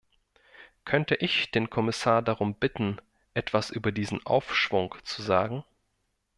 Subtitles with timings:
[0.83, 2.97] Könnte ich den Kommissar darum bitten,
[3.35, 5.63] etwas über diesen Aufschwung zu sagen?